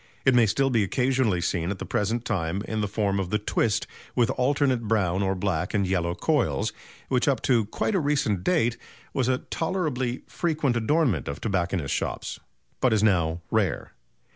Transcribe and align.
It 0.25 0.33
may 0.33 0.47
still 0.47 0.71
be 0.71 0.81
occasionally 0.83 1.41
seen 1.41 1.69
at 1.69 1.77
the 1.77 1.85
present 1.85 2.25
time 2.25 2.63
in 2.67 2.81
the 2.81 2.87
form 2.87 3.19
of 3.19 3.29
the 3.29 3.37
"twist" 3.37 3.85
with 4.15 4.31
alternate 4.31 4.87
brown 4.87 5.21
or 5.21 5.35
black 5.35 5.75
and 5.75 5.85
yellow 5.85 6.15
coils, 6.15 6.73
which 7.07 7.27
up 7.27 7.39
to 7.43 7.65
quite 7.65 7.93
a 7.93 7.99
recent 7.99 8.43
date 8.43 8.77
was 9.13 9.27
a 9.27 9.37
tolerably 9.51 10.23
frequent 10.25 10.75
adornment 10.75 11.27
of 11.27 11.39
tobacconists' 11.39 11.93
shops, 11.95 12.39
but 12.79 12.93
is 12.93 13.03
now 13.03 13.41
rare. 13.51 13.91